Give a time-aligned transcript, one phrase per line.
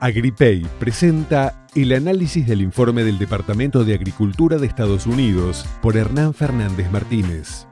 [0.00, 6.34] Agripay presenta el análisis del informe del Departamento de Agricultura de Estados Unidos por Hernán
[6.34, 7.66] Fernández Martínez.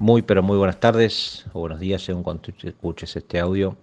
[0.00, 3.76] Muy, pero muy buenas tardes o buenos días según cuando escuches este audio.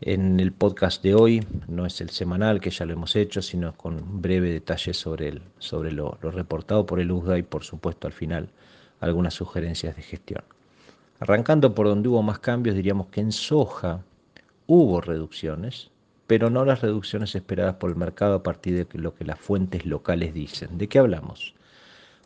[0.00, 3.76] En el podcast de hoy, no es el semanal que ya lo hemos hecho, sino
[3.76, 8.06] con breve detalle sobre, el, sobre lo, lo reportado por el USDA y por supuesto
[8.06, 8.50] al final
[9.00, 10.44] algunas sugerencias de gestión.
[11.18, 14.04] Arrancando por donde hubo más cambios, diríamos que en soja
[14.68, 15.90] hubo reducciones,
[16.28, 19.86] pero no las reducciones esperadas por el mercado a partir de lo que las fuentes
[19.86, 20.76] locales dicen.
[20.76, 21.54] ¿De qué hablamos?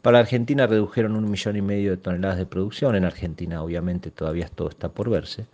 [0.02, 2.96] Para Argentina redujeron un millón y medio de toneladas de producción.
[2.96, 5.46] En Argentina, obviamente, todavía todo está por verse.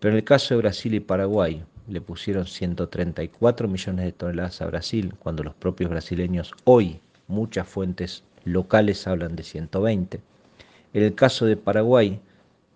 [0.00, 4.66] Pero en el caso de Brasil y Paraguay, le pusieron 134 millones de toneladas a
[4.66, 10.20] Brasil, cuando los propios brasileños hoy, muchas fuentes locales hablan de 120.
[10.92, 12.20] En el caso de Paraguay,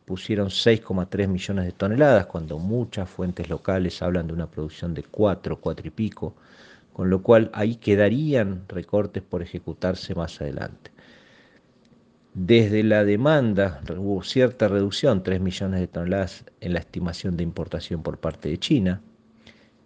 [0.09, 5.61] pusieron 6,3 millones de toneladas, cuando muchas fuentes locales hablan de una producción de 4,
[5.61, 6.35] 4 y pico,
[6.95, 10.91] con lo cual ahí quedarían recortes por ejecutarse más adelante.
[12.33, 18.03] Desde la demanda hubo cierta reducción, 3 millones de toneladas en la estimación de importación
[18.03, 19.03] por parte de China.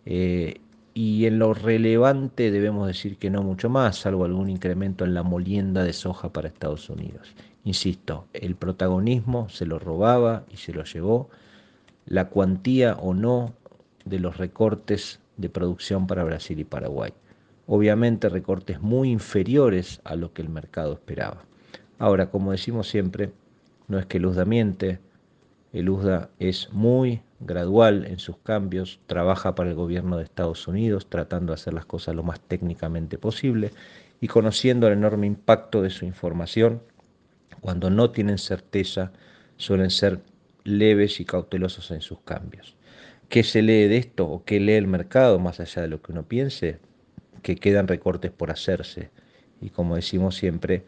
[0.07, 0.61] Eh,
[0.95, 5.25] y en lo relevante debemos decir que no mucho más, salvo algún incremento en la
[5.25, 7.35] molienda de soja para Estados Unidos.
[7.65, 11.31] Insisto, el protagonismo se lo robaba y se lo llevó
[12.07, 13.55] la cuantía o no
[14.05, 17.13] de los recortes de producción para Brasil y Paraguay.
[17.67, 21.45] Obviamente recortes muy inferiores a lo que el mercado esperaba.
[21.99, 23.33] Ahora, como decimos siempre,
[23.87, 24.99] no es que el USDA miente,
[25.73, 31.07] el USDA es muy gradual en sus cambios, trabaja para el gobierno de Estados Unidos
[31.09, 33.71] tratando de hacer las cosas lo más técnicamente posible
[34.21, 36.83] y conociendo el enorme impacto de su información,
[37.63, 39.13] cuando no tienen certeza
[39.57, 40.21] suelen ser
[40.65, 42.77] leves y cautelosos en sus cambios.
[43.29, 46.13] ¿Qué se lee de esto o qué lee el mercado más allá de lo que
[46.13, 46.81] uno piense?
[47.41, 49.11] Que quedan recortes por hacerse.
[49.61, 50.85] Y como decimos siempre,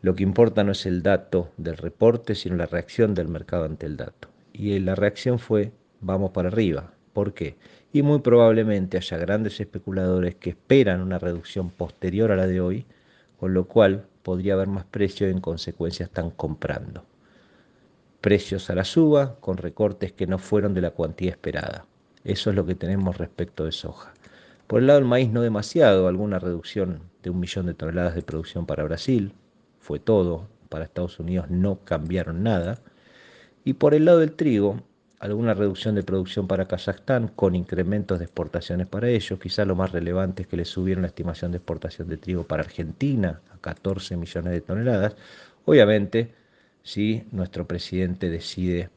[0.00, 3.84] lo que importa no es el dato del reporte, sino la reacción del mercado ante
[3.84, 4.28] el dato.
[4.54, 5.70] Y la reacción fue,
[6.00, 6.94] vamos para arriba.
[7.12, 7.56] ¿Por qué?
[7.92, 12.86] Y muy probablemente haya grandes especuladores que esperan una reducción posterior a la de hoy,
[13.38, 17.04] con lo cual podría haber más precio y en consecuencia están comprando.
[18.20, 21.86] Precios a la suba con recortes que no fueron de la cuantía esperada.
[22.24, 24.12] Eso es lo que tenemos respecto de soja.
[24.66, 28.22] Por el lado del maíz no demasiado, alguna reducción de un millón de toneladas de
[28.22, 29.32] producción para Brasil,
[29.78, 32.80] fue todo, para Estados Unidos no cambiaron nada.
[33.62, 34.82] Y por el lado del trigo,
[35.18, 39.38] alguna reducción de producción para Kazajstán con incrementos de exportaciones para ellos.
[39.38, 42.62] Quizá lo más relevante es que le subieron la estimación de exportación de trigo para
[42.62, 45.16] Argentina a 14 millones de toneladas.
[45.64, 46.34] Obviamente,
[46.82, 48.90] si nuestro presidente decide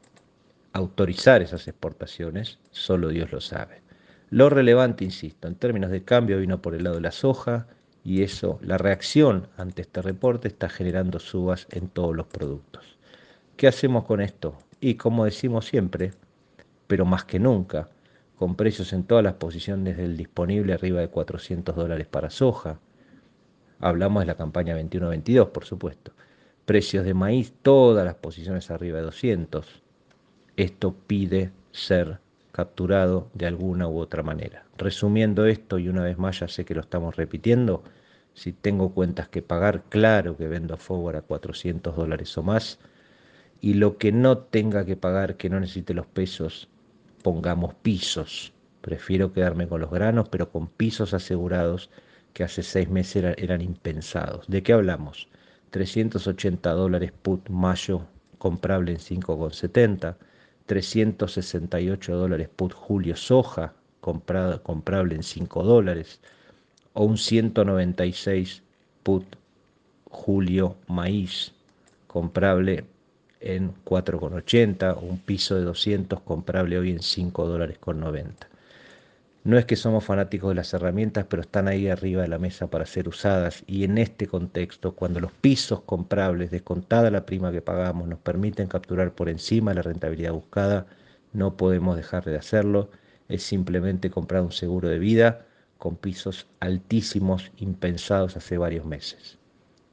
[0.74, 3.82] autorizar esas exportaciones, solo Dios lo sabe.
[4.30, 7.68] Lo relevante, insisto, en términos de cambio vino por el lado de la soja,
[8.04, 12.98] y eso, la reacción ante este reporte está generando subas en todos los productos.
[13.58, 14.58] ¿Qué hacemos con esto?
[14.80, 16.14] Y como decimos siempre,
[16.88, 17.90] pero más que nunca,
[18.38, 22.80] con precios en todas las posiciones del disponible arriba de 400 dólares para soja.
[23.80, 26.14] Hablamos de la campaña 21-22, por supuesto.
[26.66, 29.82] Precios de maíz, todas las posiciones arriba de 200.
[30.56, 32.20] Esto pide ser
[32.52, 34.64] capturado de alguna u otra manera.
[34.78, 37.84] Resumiendo esto, y una vez más ya sé que lo estamos repitiendo,
[38.34, 42.80] si tengo cuentas que pagar, claro que vendo a forward a 400 dólares o más,
[43.62, 46.70] y lo que no tenga que pagar, que no necesite los pesos,
[47.24, 48.54] pongamos pisos.
[48.82, 51.90] Prefiero quedarme con los granos, pero con pisos asegurados
[52.34, 54.48] que hace seis meses eran, impensados.
[54.48, 55.28] ¿De qué hablamos?
[55.72, 58.06] 380 dólares put mayo
[58.38, 60.16] comprable en 5,70
[60.70, 66.22] 368 dólares put julio soja, comprable en 5 dólares,
[66.94, 68.62] o un 196
[69.02, 69.26] put
[70.12, 71.54] julio maíz,
[72.06, 72.86] comprable
[73.42, 78.48] en 4,80, o un piso de 200 comprable hoy en 5 dólares con 90.
[79.46, 82.68] No es que somos fanáticos de las herramientas, pero están ahí arriba de la mesa
[82.68, 87.62] para ser usadas y en este contexto, cuando los pisos comprables, descontada la prima que
[87.62, 90.86] pagamos, nos permiten capturar por encima la rentabilidad buscada,
[91.34, 92.92] no podemos dejar de hacerlo.
[93.28, 95.46] Es simplemente comprar un seguro de vida
[95.80, 99.39] con pisos altísimos impensados hace varios meses.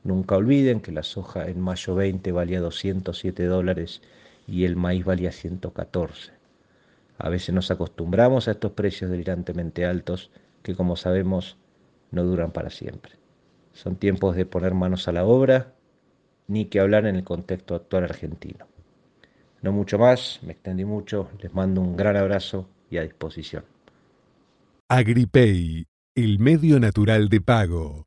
[0.06, 4.02] Nunca olviden que la soja en mayo 20 valía 207 dólares
[4.46, 6.30] y el maíz valía 114.
[7.18, 10.30] A veces nos acostumbramos a estos precios delirantemente altos
[10.62, 11.56] que como sabemos
[12.12, 13.14] no duran para siempre.
[13.72, 15.72] Son tiempos de poner manos a la obra,
[16.46, 18.68] ni que hablar en el contexto actual argentino.
[19.60, 23.64] No mucho más, me extendí mucho, les mando un gran abrazo y a disposición.
[24.88, 28.06] AgriPay, el medio natural de pago.